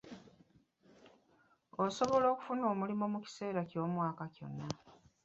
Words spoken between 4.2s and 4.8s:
kyonna